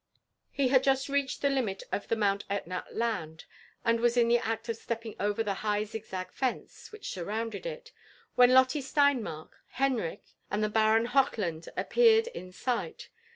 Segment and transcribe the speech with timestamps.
[0.49, 3.45] He had just reached the limit of the Mount Etna land,
[3.85, 7.67] and was in thfB act of steflping over the high zig iag fence wliich surrounded
[7.67, 7.91] it,
[8.35, 13.09] wbea Lotte Steinmatk, Henrich, and the Baron Hochland appeared io sight.